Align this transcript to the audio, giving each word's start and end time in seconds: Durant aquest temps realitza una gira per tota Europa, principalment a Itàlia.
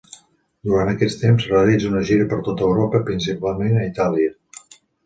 Durant 0.69 0.89
aquest 0.93 1.21
temps 1.25 1.45
realitza 1.51 1.91
una 1.91 2.03
gira 2.13 2.27
per 2.33 2.41
tota 2.51 2.67
Europa, 2.71 3.05
principalment 3.13 3.79
a 3.85 3.89
Itàlia. 3.93 4.39